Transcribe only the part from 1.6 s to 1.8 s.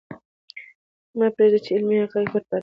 چې